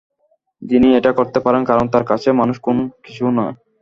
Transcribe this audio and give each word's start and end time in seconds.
যিনি 0.61 0.87
এটা 0.99 1.11
করতে 1.19 1.39
পারেন, 1.45 1.61
কারণ 1.65 1.85
তাঁর 1.93 2.05
কাছে 2.05 2.29
মানুষ 2.41 2.57
খুন 2.59 2.77
কিছুই 3.03 3.31
না। 3.31 3.45